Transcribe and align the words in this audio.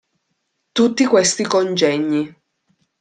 Tutti 0.71 1.05
questi 1.05 1.43
congegni. 1.43 2.35